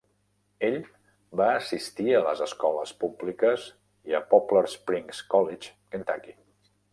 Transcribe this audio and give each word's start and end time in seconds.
Ell 0.67 0.77
va 1.41 1.49
assistir 1.57 2.15
a 2.15 2.21
les 2.27 2.41
escoles 2.45 2.93
públiques 3.03 3.67
i 4.13 4.17
a 4.21 4.25
Poplar 4.33 4.65
Springs 4.73 5.21
College, 5.35 5.71
Kentucky. 5.97 6.35